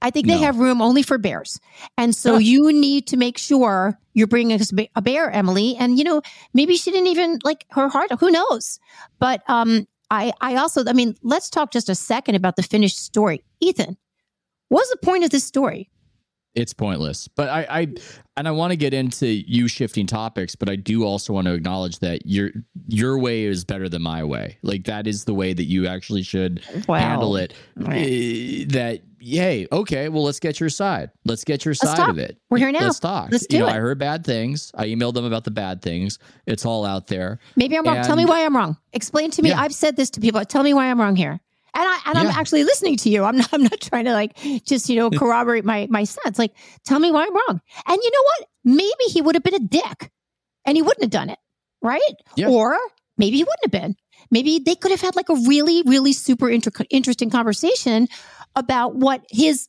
I 0.01 0.09
think 0.11 0.27
no. 0.27 0.35
they 0.35 0.41
have 0.41 0.57
room 0.57 0.81
only 0.81 1.01
for 1.01 1.17
bears. 1.17 1.59
And 1.97 2.15
so 2.15 2.37
you 2.37 2.71
need 2.71 3.07
to 3.07 3.17
make 3.17 3.37
sure 3.37 3.97
you're 4.13 4.27
bringing 4.27 4.59
a 4.95 5.01
bear, 5.01 5.31
Emily. 5.31 5.75
And, 5.77 5.97
you 5.97 6.03
know, 6.03 6.21
maybe 6.53 6.75
she 6.77 6.91
didn't 6.91 7.07
even 7.07 7.39
like 7.43 7.65
her 7.71 7.89
heart. 7.89 8.11
Who 8.19 8.29
knows? 8.31 8.79
But 9.19 9.41
um, 9.49 9.87
I, 10.11 10.33
I 10.41 10.55
also, 10.55 10.83
I 10.85 10.93
mean, 10.93 11.15
let's 11.23 11.49
talk 11.49 11.71
just 11.71 11.89
a 11.89 11.95
second 11.95 12.35
about 12.35 12.55
the 12.55 12.63
finished 12.63 13.03
story. 13.03 13.43
Ethan, 13.59 13.97
what's 14.69 14.89
the 14.89 14.97
point 14.97 15.23
of 15.23 15.31
this 15.31 15.43
story? 15.43 15.89
It's 16.55 16.73
pointless. 16.73 17.27
But 17.27 17.49
I, 17.49 17.67
I 17.69 17.87
and 18.37 18.47
I 18.47 18.51
want 18.51 18.71
to 18.71 18.77
get 18.77 18.93
into 18.93 19.27
you 19.27 19.67
shifting 19.67 20.07
topics, 20.07 20.55
but 20.55 20.69
I 20.69 20.75
do 20.75 21.03
also 21.03 21.33
want 21.33 21.47
to 21.47 21.53
acknowledge 21.53 21.99
that 21.99 22.25
your 22.25 22.51
your 22.87 23.17
way 23.17 23.43
is 23.43 23.65
better 23.65 23.89
than 23.89 24.01
my 24.01 24.23
way. 24.23 24.57
Like 24.61 24.85
that 24.85 25.05
is 25.07 25.25
the 25.25 25.33
way 25.33 25.53
that 25.53 25.65
you 25.65 25.87
actually 25.87 26.23
should 26.23 26.63
wow. 26.87 26.97
handle 26.97 27.35
it. 27.35 27.53
Right. 27.75 28.65
Uh, 28.65 28.73
that 28.73 29.01
yay, 29.19 29.67
okay, 29.71 30.07
well, 30.07 30.23
let's 30.23 30.39
get 30.39 30.59
your 30.59 30.69
side. 30.69 31.11
Let's 31.25 31.43
get 31.43 31.65
your 31.65 31.71
let's 31.71 31.81
side 31.81 31.97
talk. 31.97 32.09
of 32.09 32.19
it. 32.19 32.37
We're 32.49 32.59
here 32.59 32.71
now. 32.71 32.81
Let's 32.81 32.99
talk. 32.99 33.29
Let's 33.31 33.47
do 33.47 33.57
you 33.57 33.63
know, 33.63 33.69
it. 33.69 33.73
I 33.73 33.79
heard 33.79 33.97
bad 33.97 34.25
things. 34.25 34.71
I 34.75 34.85
emailed 34.87 35.15
them 35.15 35.25
about 35.25 35.43
the 35.43 35.51
bad 35.51 35.81
things. 35.81 36.19
It's 36.45 36.65
all 36.65 36.85
out 36.85 37.07
there. 37.07 37.39
Maybe 37.55 37.77
I'm 37.77 37.83
wrong. 37.85 37.97
And, 37.97 38.05
Tell 38.05 38.15
me 38.15 38.25
why 38.25 38.45
I'm 38.45 38.55
wrong. 38.55 38.77
Explain 38.93 39.31
to 39.31 39.41
me. 39.41 39.49
Yeah. 39.49 39.59
I've 39.59 39.73
said 39.73 39.95
this 39.95 40.09
to 40.11 40.21
people. 40.21 40.43
Tell 40.45 40.63
me 40.63 40.73
why 40.73 40.85
I'm 40.85 40.99
wrong 41.01 41.15
here. 41.15 41.39
And 41.75 41.83
I 41.87 41.99
and 42.05 42.15
yeah. 42.15 42.21
I'm 42.21 42.27
actually 42.29 42.63
listening 42.63 42.95
to 42.97 43.09
you. 43.09 43.23
I'm 43.23 43.37
not 43.37 43.49
I'm 43.53 43.63
not 43.63 43.79
trying 43.81 44.05
to 44.05 44.13
like 44.13 44.37
just, 44.65 44.89
you 44.89 44.95
know, 44.95 45.09
corroborate 45.09 45.65
my 45.65 45.87
my 45.89 46.05
sense. 46.05 46.39
Like, 46.39 46.53
tell 46.85 46.99
me 46.99 47.11
why 47.11 47.25
I'm 47.25 47.33
wrong. 47.33 47.61
And 47.85 47.99
you 48.01 48.11
know 48.11 48.23
what? 48.23 48.47
Maybe 48.63 49.11
he 49.11 49.21
would 49.21 49.35
have 49.35 49.43
been 49.43 49.55
a 49.55 49.59
dick 49.59 50.11
and 50.65 50.77
he 50.77 50.81
wouldn't 50.81 51.03
have 51.03 51.11
done 51.11 51.29
it. 51.29 51.39
Right? 51.81 52.01
Yeah. 52.35 52.49
Or 52.49 52.77
maybe 53.17 53.37
he 53.37 53.43
wouldn't 53.43 53.63
have 53.63 53.71
been. 53.71 53.95
Maybe 54.31 54.59
they 54.59 54.75
could 54.75 54.91
have 54.91 55.01
had 55.01 55.15
like 55.15 55.29
a 55.29 55.35
really, 55.35 55.83
really 55.83 56.13
super 56.13 56.49
inter- 56.49 56.71
interesting 56.89 57.29
conversation 57.29 58.07
about 58.55 58.95
what 58.95 59.23
his 59.29 59.67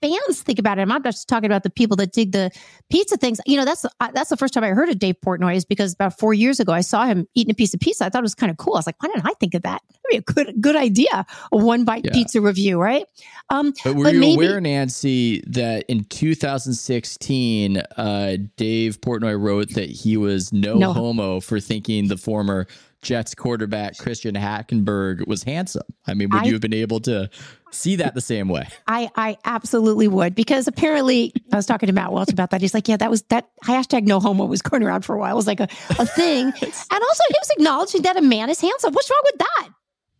fans 0.00 0.42
think 0.42 0.58
about 0.58 0.78
it. 0.78 0.82
I'm 0.82 0.88
not 0.88 1.04
just 1.04 1.28
talking 1.28 1.46
about 1.46 1.62
the 1.62 1.70
people 1.70 1.96
that 1.96 2.12
dig 2.12 2.32
the 2.32 2.50
pizza 2.90 3.16
things. 3.16 3.40
You 3.46 3.56
know, 3.56 3.64
that's 3.64 3.84
that's 4.12 4.30
the 4.30 4.36
first 4.36 4.54
time 4.54 4.64
I 4.64 4.68
heard 4.68 4.88
of 4.88 4.98
Dave 4.98 5.16
Portnoy 5.24 5.56
is 5.56 5.64
because 5.64 5.94
about 5.94 6.18
four 6.18 6.34
years 6.34 6.60
ago 6.60 6.72
I 6.72 6.80
saw 6.80 7.06
him 7.06 7.26
eating 7.34 7.52
a 7.52 7.54
piece 7.54 7.74
of 7.74 7.80
pizza. 7.80 8.04
I 8.04 8.08
thought 8.08 8.20
it 8.20 8.22
was 8.22 8.34
kind 8.34 8.50
of 8.50 8.56
cool. 8.56 8.74
I 8.74 8.78
was 8.78 8.86
like, 8.86 9.02
why 9.02 9.08
didn't 9.08 9.26
I 9.26 9.32
think 9.40 9.54
of 9.54 9.62
that? 9.62 9.82
That'd 9.88 10.10
be 10.10 10.16
a 10.16 10.22
good 10.22 10.60
good 10.60 10.76
idea. 10.76 11.26
A 11.52 11.56
one 11.56 11.84
bite 11.84 12.04
yeah. 12.04 12.12
pizza 12.12 12.40
review, 12.40 12.80
right? 12.80 13.04
Um, 13.50 13.72
but 13.84 13.96
were 13.96 14.04
but 14.04 14.14
you 14.14 14.20
maybe, 14.20 14.46
aware, 14.46 14.60
Nancy, 14.60 15.42
that 15.46 15.84
in 15.88 16.04
2016, 16.04 17.76
uh, 17.78 18.36
Dave 18.56 19.00
Portnoy 19.00 19.40
wrote 19.40 19.74
that 19.74 19.90
he 19.90 20.16
was 20.16 20.52
no, 20.52 20.74
no 20.74 20.92
homo 20.92 21.40
for 21.40 21.60
thinking 21.60 22.08
the 22.08 22.16
former 22.16 22.66
Jets 23.02 23.34
quarterback 23.34 23.96
Christian 23.96 24.34
Hackenberg 24.34 25.26
was 25.26 25.42
handsome. 25.42 25.82
I 26.06 26.14
mean, 26.14 26.28
would 26.30 26.42
I, 26.42 26.44
you 26.44 26.52
have 26.52 26.60
been 26.60 26.74
able 26.74 27.00
to 27.00 27.30
see 27.70 27.96
that 27.96 28.14
the 28.14 28.20
same 28.20 28.48
way? 28.48 28.68
I, 28.86 29.10
I 29.16 29.38
absolutely 29.44 30.06
would 30.06 30.34
because 30.34 30.68
apparently 30.68 31.32
I 31.52 31.56
was 31.56 31.66
talking 31.66 31.86
to 31.86 31.92
Matt 31.92 32.12
Welch 32.12 32.30
about 32.30 32.50
that. 32.50 32.60
He's 32.60 32.74
like, 32.74 32.88
yeah, 32.88 32.98
that 32.98 33.10
was 33.10 33.22
that 33.24 33.48
hashtag 33.64 34.06
no 34.06 34.20
homo 34.20 34.44
was 34.44 34.60
going 34.60 34.82
around 34.82 35.04
for 35.04 35.14
a 35.14 35.18
while. 35.18 35.32
It 35.32 35.36
was 35.36 35.46
like 35.46 35.60
a, 35.60 35.68
a 35.98 36.06
thing. 36.06 36.46
and 36.54 36.54
also 36.62 37.22
he 37.28 37.34
was 37.38 37.50
acknowledging 37.56 38.02
that 38.02 38.16
a 38.16 38.22
man 38.22 38.50
is 38.50 38.60
handsome. 38.60 38.92
What's 38.92 39.10
wrong 39.10 39.22
with 39.24 39.38
that? 39.38 39.68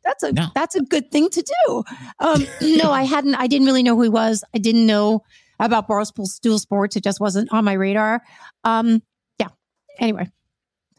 That's 0.02 0.22
a 0.22 0.32
no. 0.32 0.46
that's 0.54 0.74
a 0.74 0.80
good 0.80 1.10
thing 1.10 1.28
to 1.28 1.42
do. 1.42 1.84
Um, 2.18 2.46
no, 2.62 2.90
I 2.90 3.02
hadn't. 3.02 3.34
I 3.34 3.46
didn't 3.46 3.66
really 3.66 3.82
know 3.82 3.96
who 3.96 4.02
he 4.02 4.08
was. 4.08 4.42
I 4.54 4.58
didn't 4.58 4.86
know 4.86 5.22
about 5.58 5.88
Barstool 5.88 6.26
Stool 6.26 6.58
Sports. 6.58 6.96
It 6.96 7.04
just 7.04 7.20
wasn't 7.20 7.52
on 7.52 7.64
my 7.64 7.74
radar. 7.74 8.22
Um, 8.64 9.02
yeah. 9.38 9.48
Anyway, 9.98 10.30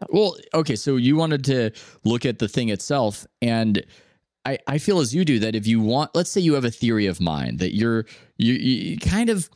well, 0.10 0.36
okay, 0.54 0.76
so 0.76 0.96
you 0.98 1.16
wanted 1.16 1.44
to 1.46 1.72
look 2.04 2.26
at 2.26 2.40
the 2.40 2.48
thing 2.48 2.70
itself, 2.70 3.26
and 3.42 3.84
I, 4.46 4.58
I 4.68 4.78
feel 4.78 5.00
as 5.00 5.14
you 5.14 5.24
do 5.24 5.40
that 5.40 5.56
if 5.56 5.68
you 5.68 5.80
want, 5.82 6.12
let's 6.16 6.30
say 6.30 6.42
you 6.42 6.54
have 6.56 6.66
a 6.66 6.72
theory 6.72 7.06
of 7.06 7.22
mind 7.22 7.60
that 7.60 7.76
you're 7.76 8.06
you, 8.38 8.54
you 8.54 8.98
kind 8.98 9.30
of 9.30 9.50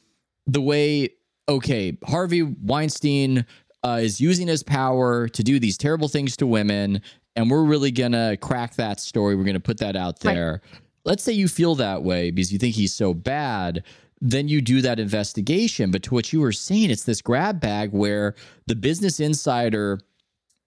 the 0.46 0.62
way, 0.62 1.10
okay, 1.50 1.98
Harvey 2.06 2.44
Weinstein 2.44 3.46
uh, 3.84 4.00
is 4.02 4.22
using 4.22 4.48
his 4.48 4.62
power 4.62 5.28
to 5.30 5.44
do 5.44 5.60
these 5.60 5.78
terrible 5.78 6.08
things 6.08 6.38
to 6.38 6.48
women, 6.48 7.02
and 7.36 7.50
we're 7.50 7.64
really 7.64 7.92
gonna 7.92 8.38
crack 8.38 8.76
that 8.76 9.00
story. 9.00 9.36
We're 9.36 9.46
gonna 9.46 9.60
put 9.60 9.80
that 9.80 9.96
out 9.96 10.20
there. 10.20 10.62
Right. 10.64 10.82
Let's 11.06 11.24
say 11.24 11.34
you 11.34 11.48
feel 11.48 11.76
that 11.76 12.04
way 12.04 12.32
because 12.32 12.52
you 12.52 12.58
think 12.60 12.76
he's 12.76 12.94
so 12.94 13.14
bad 13.14 13.84
then 14.22 14.48
you 14.48 14.62
do 14.62 14.82
that 14.82 15.00
investigation. 15.00 15.92
But 15.92 16.04
to 16.04 16.14
what 16.14 16.32
you 16.34 16.40
were 16.42 16.52
saying, 16.52 16.90
it's 16.90 17.04
this 17.04 17.22
grab 17.22 17.60
bag 17.60 17.92
where 17.92 18.36
the 18.68 18.76
Business 18.76 19.20
Insider. 19.20 20.00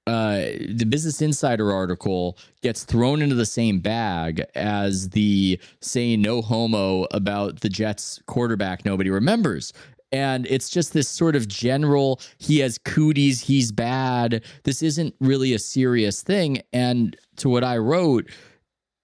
Uh, 0.08 0.56
the 0.70 0.86
Business 0.88 1.20
Insider 1.20 1.70
article 1.70 2.38
gets 2.62 2.84
thrown 2.84 3.20
into 3.20 3.34
the 3.34 3.44
same 3.44 3.78
bag 3.78 4.42
as 4.54 5.10
the 5.10 5.60
saying 5.82 6.22
no 6.22 6.40
homo 6.40 7.06
about 7.10 7.60
the 7.60 7.68
Jets 7.68 8.18
quarterback 8.26 8.86
nobody 8.86 9.10
remembers. 9.10 9.74
And 10.10 10.46
it's 10.46 10.70
just 10.70 10.94
this 10.94 11.10
sort 11.10 11.36
of 11.36 11.46
general 11.46 12.22
he 12.38 12.60
has 12.60 12.78
cooties 12.78 13.42
he's 13.42 13.70
bad. 13.70 14.42
This 14.64 14.82
isn't 14.82 15.14
really 15.20 15.52
a 15.52 15.58
serious 15.58 16.22
thing. 16.22 16.62
And 16.72 17.14
to 17.36 17.50
what 17.50 17.62
i 17.62 17.76
wrote 17.76 18.30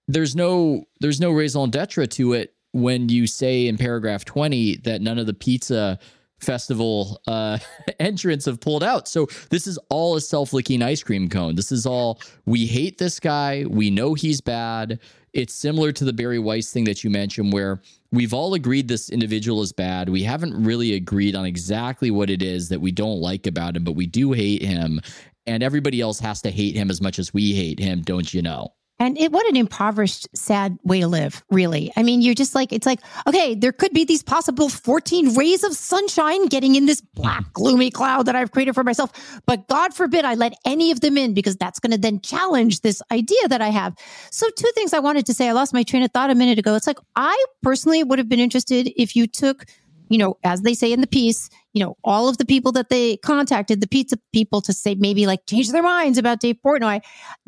there's 0.08 0.34
no 0.34 0.84
there's 1.00 1.20
no 1.20 1.30
raison 1.30 1.70
d'etre 1.70 2.06
to 2.06 2.32
it 2.32 2.54
when 2.72 3.08
you 3.08 3.26
say 3.26 3.66
in 3.66 3.78
paragraph 3.78 4.24
20 4.24 4.76
that 4.78 5.00
none 5.00 5.18
of 5.18 5.26
the 5.26 5.34
pizza 5.34 5.98
festival 6.44 7.20
uh, 7.26 7.58
entrants 8.00 8.46
have 8.46 8.60
pulled 8.60 8.84
out. 8.84 9.08
So 9.08 9.26
this 9.50 9.66
is 9.66 9.78
all 9.88 10.16
a 10.16 10.20
self-licking 10.20 10.82
ice 10.82 11.02
cream 11.02 11.28
cone. 11.28 11.56
This 11.56 11.72
is 11.72 11.86
all 11.86 12.20
we 12.46 12.66
hate 12.66 12.98
this 12.98 13.18
guy. 13.18 13.64
We 13.68 13.90
know 13.90 14.14
he's 14.14 14.40
bad. 14.40 15.00
It's 15.32 15.52
similar 15.52 15.90
to 15.90 16.04
the 16.04 16.12
Bari 16.12 16.38
Weiss 16.38 16.72
thing 16.72 16.84
that 16.84 17.02
you 17.02 17.10
mentioned 17.10 17.52
where 17.52 17.80
we've 18.12 18.32
all 18.32 18.54
agreed 18.54 18.86
this 18.86 19.10
individual 19.10 19.62
is 19.62 19.72
bad. 19.72 20.08
We 20.08 20.22
haven't 20.22 20.54
really 20.62 20.94
agreed 20.94 21.34
on 21.34 21.44
exactly 21.44 22.12
what 22.12 22.30
it 22.30 22.40
is 22.40 22.68
that 22.68 22.80
we 22.80 22.92
don't 22.92 23.20
like 23.20 23.48
about 23.48 23.76
him, 23.76 23.82
but 23.82 23.96
we 23.96 24.06
do 24.06 24.32
hate 24.32 24.62
him. 24.62 25.00
And 25.46 25.62
everybody 25.62 26.00
else 26.00 26.20
has 26.20 26.40
to 26.42 26.50
hate 26.50 26.76
him 26.76 26.88
as 26.88 27.00
much 27.00 27.18
as 27.18 27.34
we 27.34 27.52
hate 27.52 27.80
him, 27.80 28.02
don't 28.02 28.32
you 28.32 28.42
know? 28.42 28.72
And 29.00 29.18
it, 29.18 29.32
what 29.32 29.46
an 29.48 29.56
impoverished, 29.56 30.28
sad 30.34 30.78
way 30.84 31.00
to 31.00 31.08
live, 31.08 31.42
really. 31.50 31.92
I 31.96 32.04
mean, 32.04 32.22
you're 32.22 32.34
just 32.34 32.54
like, 32.54 32.72
it's 32.72 32.86
like, 32.86 33.00
okay, 33.26 33.54
there 33.56 33.72
could 33.72 33.92
be 33.92 34.04
these 34.04 34.22
possible 34.22 34.68
14 34.68 35.34
rays 35.34 35.64
of 35.64 35.74
sunshine 35.74 36.46
getting 36.46 36.76
in 36.76 36.86
this 36.86 37.00
black, 37.00 37.52
gloomy 37.52 37.90
cloud 37.90 38.26
that 38.26 38.36
I've 38.36 38.52
created 38.52 38.74
for 38.74 38.84
myself. 38.84 39.10
But 39.46 39.66
God 39.66 39.94
forbid 39.94 40.24
I 40.24 40.34
let 40.34 40.54
any 40.64 40.92
of 40.92 41.00
them 41.00 41.18
in 41.18 41.34
because 41.34 41.56
that's 41.56 41.80
going 41.80 41.90
to 41.90 41.98
then 41.98 42.20
challenge 42.20 42.82
this 42.82 43.02
idea 43.10 43.48
that 43.48 43.60
I 43.60 43.68
have. 43.68 43.96
So, 44.30 44.48
two 44.56 44.70
things 44.74 44.92
I 44.92 45.00
wanted 45.00 45.26
to 45.26 45.34
say. 45.34 45.48
I 45.48 45.52
lost 45.52 45.74
my 45.74 45.82
train 45.82 46.04
of 46.04 46.12
thought 46.12 46.30
a 46.30 46.34
minute 46.34 46.58
ago. 46.58 46.76
It's 46.76 46.86
like, 46.86 46.98
I 47.16 47.44
personally 47.62 48.04
would 48.04 48.18
have 48.18 48.28
been 48.28 48.40
interested 48.40 48.92
if 48.96 49.16
you 49.16 49.26
took 49.26 49.66
you 50.08 50.18
know, 50.18 50.36
as 50.44 50.62
they 50.62 50.74
say 50.74 50.92
in 50.92 51.00
the 51.00 51.06
piece, 51.06 51.48
you 51.74 51.84
know, 51.84 51.96
all 52.04 52.28
of 52.28 52.38
the 52.38 52.46
people 52.46 52.72
that 52.72 52.88
they 52.88 53.18
contacted, 53.18 53.80
the 53.80 53.88
pizza 53.88 54.16
people 54.32 54.62
to 54.62 54.72
say 54.72 54.94
maybe 54.94 55.26
like 55.26 55.44
change 55.46 55.70
their 55.70 55.82
minds 55.82 56.16
about 56.16 56.40
Dave 56.40 56.56
Portnoy 56.64 57.02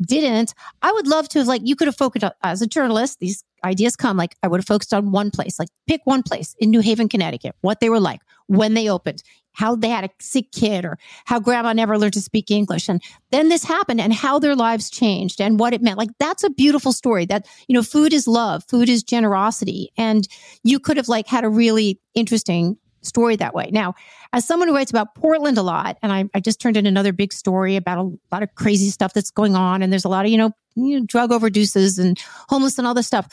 didn't. 0.05 0.53
I 0.81 0.91
would 0.91 1.07
love 1.07 1.29
to 1.29 1.39
have 1.39 1.47
like, 1.47 1.61
you 1.63 1.75
could 1.75 1.87
have 1.87 1.97
focused 1.97 2.25
on, 2.25 2.31
as 2.43 2.61
a 2.61 2.67
journalist, 2.67 3.19
these 3.19 3.43
ideas 3.63 3.95
come 3.95 4.17
like 4.17 4.35
I 4.43 4.47
would 4.47 4.59
have 4.59 4.67
focused 4.67 4.93
on 4.93 5.11
one 5.11 5.31
place, 5.31 5.57
like 5.57 5.69
pick 5.87 6.01
one 6.03 6.23
place 6.23 6.55
in 6.59 6.69
New 6.69 6.81
Haven, 6.81 7.09
Connecticut, 7.09 7.55
what 7.61 7.79
they 7.79 7.89
were 7.89 8.01
like 8.01 8.19
when 8.47 8.73
they 8.73 8.89
opened, 8.89 9.23
how 9.53 9.75
they 9.75 9.89
had 9.89 10.03
a 10.03 10.09
sick 10.19 10.51
kid 10.51 10.83
or 10.83 10.99
how 11.25 11.39
grandma 11.39 11.73
never 11.73 11.97
learned 11.97 12.13
to 12.13 12.21
speak 12.21 12.51
English. 12.51 12.89
And 12.89 13.01
then 13.31 13.49
this 13.49 13.63
happened 13.63 14.01
and 14.01 14.13
how 14.13 14.39
their 14.39 14.55
lives 14.55 14.89
changed 14.89 15.41
and 15.41 15.57
what 15.57 15.73
it 15.73 15.81
meant. 15.81 15.97
Like 15.97 16.11
that's 16.19 16.43
a 16.43 16.49
beautiful 16.49 16.91
story 16.91 17.25
that, 17.27 17.47
you 17.67 17.73
know, 17.73 17.81
food 17.81 18.11
is 18.11 18.27
love, 18.27 18.63
food 18.67 18.89
is 18.89 19.03
generosity. 19.03 19.89
And 19.97 20.27
you 20.63 20.79
could 20.79 20.97
have 20.97 21.07
like 21.07 21.27
had 21.27 21.45
a 21.45 21.49
really 21.49 21.99
interesting 22.13 22.77
story 23.01 23.35
that 23.37 23.53
way. 23.53 23.69
Now, 23.71 23.95
as 24.33 24.45
someone 24.45 24.67
who 24.67 24.75
writes 24.75 24.91
about 24.91 25.15
Portland 25.15 25.57
a 25.57 25.63
lot, 25.63 25.97
and 26.01 26.11
I, 26.11 26.25
I 26.33 26.39
just 26.39 26.59
turned 26.59 26.77
in 26.77 26.85
another 26.85 27.13
big 27.13 27.33
story 27.33 27.75
about 27.75 27.97
a 27.97 28.11
lot 28.31 28.43
of 28.43 28.53
crazy 28.55 28.89
stuff 28.89 29.13
that's 29.13 29.31
going 29.31 29.55
on, 29.55 29.81
and 29.81 29.91
there's 29.91 30.05
a 30.05 30.09
lot 30.09 30.25
of, 30.25 30.31
you 30.31 30.37
know, 30.37 30.51
you 30.75 30.99
know 30.99 31.05
drug 31.05 31.31
overdoses 31.31 31.99
and 31.99 32.19
homeless 32.49 32.77
and 32.77 32.85
all 32.87 32.93
this 32.93 33.07
stuff. 33.07 33.27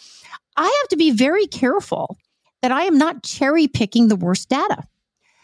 I 0.57 0.65
have 0.65 0.89
to 0.91 0.97
be 0.97 1.11
very 1.11 1.47
careful 1.47 2.17
that 2.63 2.73
I 2.73 2.83
am 2.83 2.97
not 2.97 3.23
cherry 3.23 3.69
picking 3.69 4.09
the 4.09 4.17
worst 4.17 4.49
data 4.49 4.85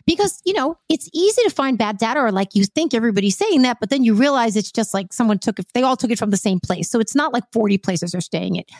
because 0.07 0.41
you 0.45 0.53
know 0.53 0.77
it's 0.89 1.09
easy 1.13 1.43
to 1.43 1.51
find 1.51 1.79
bad 1.79 1.99
data 1.99 2.21
or 2.21 2.33
like 2.33 2.55
you 2.55 2.65
think 2.65 2.95
everybody's 2.95 3.37
saying 3.37 3.63
that 3.63 3.79
but 3.81 3.91
then 3.91 4.05
you 4.05 4.15
realize 4.15 4.57
it's 4.57 4.73
just 4.73 4.95
like 4.95 5.13
someone 5.13 5.39
took 5.39 5.59
it 5.59 5.67
they 5.75 5.83
all 5.83 5.97
took 5.97 6.11
it 6.11 6.19
from 6.19 6.31
the 6.31 6.37
same 6.37 6.61
place. 6.61 6.91
So 6.91 7.01
it's 7.01 7.15
not 7.15 7.33
like 7.33 7.45
40 7.53 7.79
places 7.79 8.15
are 8.15 8.21
staying 8.21 8.57
it. 8.57 8.71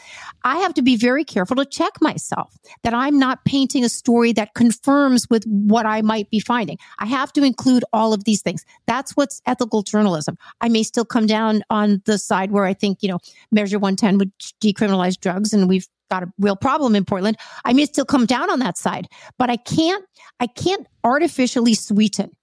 I 0.43 0.57
have 0.57 0.73
to 0.75 0.81
be 0.81 0.95
very 0.95 1.23
careful 1.23 1.55
to 1.57 1.65
check 1.65 1.93
myself 2.01 2.57
that 2.83 2.93
i'm 2.93 3.17
not 3.17 3.43
painting 3.45 3.83
a 3.83 3.89
story 3.89 4.33
that 4.33 4.53
confirms 4.53 5.27
with 5.29 5.43
what 5.45 5.85
i 5.85 6.01
might 6.01 6.29
be 6.29 6.39
finding. 6.39 6.77
I 6.99 7.05
have 7.05 7.31
to 7.33 7.43
include 7.43 7.83
all 7.93 8.13
of 8.13 8.23
these 8.23 8.41
things. 8.41 8.65
That's 8.87 9.15
what's 9.15 9.41
ethical 9.45 9.83
journalism. 9.83 10.37
I 10.61 10.69
may 10.69 10.83
still 10.83 11.05
come 11.05 11.25
down 11.25 11.63
on 11.69 12.01
the 12.05 12.17
side 12.17 12.51
where 12.51 12.65
i 12.65 12.73
think 12.73 12.99
you 13.01 13.09
know 13.09 13.19
measure 13.51 13.79
110 13.79 14.17
would 14.17 14.31
decriminalize 14.61 15.19
drugs 15.19 15.53
and 15.53 15.69
we've 15.69 15.87
got 16.11 16.23
a 16.23 16.31
real 16.37 16.55
problem 16.55 16.95
in 16.95 17.05
Portland. 17.05 17.37
I 17.65 17.73
may 17.73 17.85
still 17.85 18.05
come 18.05 18.25
down 18.25 18.51
on 18.51 18.59
that 18.59 18.77
side, 18.77 19.07
but 19.39 19.49
I 19.49 19.55
can't, 19.55 20.05
I 20.39 20.47
can't 20.47 20.85
artificially 21.03 21.73
sweeten 21.73 22.35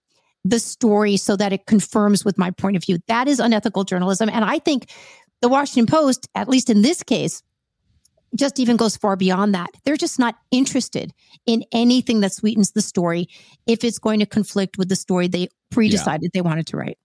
the 0.44 0.58
story 0.58 1.16
so 1.16 1.36
that 1.36 1.52
it 1.52 1.66
confirms 1.66 2.24
with 2.24 2.38
my 2.38 2.50
point 2.50 2.76
of 2.76 2.84
view. 2.84 2.98
That 3.06 3.28
is 3.28 3.38
unethical 3.38 3.84
journalism. 3.84 4.30
And 4.32 4.44
I 4.44 4.58
think 4.58 4.90
the 5.42 5.48
Washington 5.48 5.86
Post, 5.86 6.28
at 6.34 6.48
least 6.48 6.70
in 6.70 6.82
this 6.82 7.02
case, 7.02 7.42
just 8.34 8.58
even 8.58 8.76
goes 8.76 8.96
far 8.96 9.16
beyond 9.16 9.54
that. 9.54 9.70
They're 9.84 9.96
just 9.96 10.18
not 10.18 10.36
interested 10.50 11.12
in 11.46 11.64
anything 11.72 12.20
that 12.20 12.32
sweetens 12.32 12.72
the 12.72 12.82
story 12.82 13.28
if 13.66 13.84
it's 13.84 13.98
going 13.98 14.20
to 14.20 14.26
conflict 14.26 14.78
with 14.78 14.88
the 14.88 14.96
story 14.96 15.28
they 15.28 15.48
pre 15.70 15.88
decided 15.88 16.24
yeah. 16.24 16.30
they 16.34 16.40
wanted 16.40 16.66
to 16.68 16.76
write. 16.76 16.98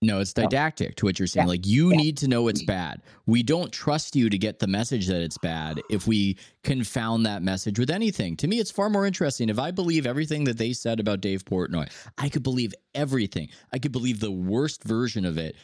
No, 0.00 0.20
it's 0.20 0.32
didactic 0.32 0.94
to 0.96 1.06
what 1.06 1.18
you're 1.18 1.26
saying. 1.26 1.46
Yeah. 1.46 1.50
Like 1.50 1.66
you 1.66 1.90
yeah. 1.90 1.96
need 1.96 2.16
to 2.18 2.28
know 2.28 2.46
it's 2.46 2.62
mm. 2.62 2.68
bad. 2.68 3.02
We 3.26 3.42
don't 3.42 3.72
trust 3.72 4.14
you 4.14 4.30
to 4.30 4.38
get 4.38 4.60
the 4.60 4.68
message 4.68 5.08
that 5.08 5.20
it's 5.22 5.38
bad 5.38 5.80
if 5.90 6.06
we 6.06 6.36
confound 6.62 7.26
that 7.26 7.42
message 7.42 7.80
with 7.80 7.90
anything. 7.90 8.36
To 8.36 8.46
me, 8.46 8.60
it's 8.60 8.70
far 8.70 8.88
more 8.90 9.06
interesting. 9.06 9.48
If 9.48 9.58
I 9.58 9.72
believe 9.72 10.06
everything 10.06 10.44
that 10.44 10.56
they 10.56 10.72
said 10.72 11.00
about 11.00 11.20
Dave 11.20 11.44
Portnoy, 11.44 11.90
I 12.16 12.28
could 12.28 12.44
believe 12.44 12.74
everything. 12.94 13.48
I 13.72 13.80
could 13.80 13.90
believe 13.90 14.20
the 14.20 14.30
worst 14.30 14.84
version 14.84 15.24
of 15.24 15.36
it. 15.36 15.56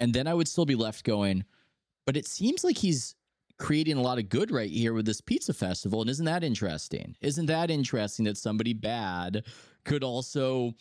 And 0.00 0.12
then 0.12 0.26
I 0.26 0.34
would 0.34 0.48
still 0.48 0.66
be 0.66 0.76
left 0.76 1.02
going, 1.04 1.44
but 2.04 2.16
it 2.16 2.26
seems 2.26 2.64
like 2.64 2.76
he's 2.76 3.14
creating 3.58 3.96
a 3.96 4.02
lot 4.02 4.18
of 4.18 4.28
good 4.28 4.50
right 4.50 4.70
here 4.70 4.92
with 4.92 5.06
this 5.06 5.20
pizza 5.22 5.54
festival. 5.54 6.02
And 6.02 6.10
isn't 6.10 6.26
that 6.26 6.44
interesting? 6.44 7.16
Isn't 7.22 7.46
that 7.46 7.70
interesting 7.70 8.26
that 8.26 8.36
somebody 8.36 8.74
bad 8.74 9.44
could 9.84 10.04
also 10.04 10.74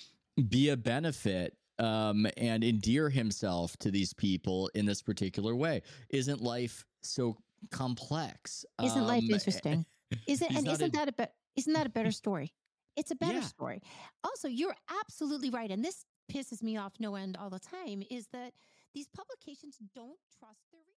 be 0.50 0.70
a 0.70 0.78
benefit 0.78 1.56
um, 1.80 2.28
and 2.38 2.64
endear 2.64 3.10
himself 3.10 3.78
to 3.78 3.92
these 3.92 4.14
people 4.14 4.70
in 4.74 4.86
this 4.86 5.02
particular 5.02 5.56
way. 5.56 5.82
Isn't 6.10 6.42
life 6.42 6.86
so 7.02 7.38
complex? 7.72 8.66
Isn't 8.84 9.02
um, 9.02 9.08
life 9.08 9.24
interesting? 9.30 9.86
Isn't 10.28 10.56
and 10.56 10.68
isn't 10.68 10.96
a, 10.96 10.98
that 10.98 11.10
a 11.10 11.12
be- 11.12 11.34
isn't 11.58 11.74
that 11.74 11.86
a 11.86 11.90
better 11.90 12.12
story? 12.24 12.54
It's 12.96 13.12
a 13.12 13.16
better 13.16 13.40
yeah. 13.40 13.42
story. 13.42 13.82
Also, 14.24 14.48
you're 14.48 14.76
absolutely 15.02 15.50
right, 15.50 15.70
and 15.70 15.84
this 15.84 16.06
pisses 16.32 16.64
me 16.64 16.78
off 16.78 16.94
no 17.00 17.16
end 17.16 17.38
all 17.38 17.50
the 17.50 17.60
time. 17.60 18.04
Is 18.10 18.28
that 18.32 18.54
these 18.94 19.08
publications 19.10 19.78
don't 19.94 20.18
trust 20.40 20.67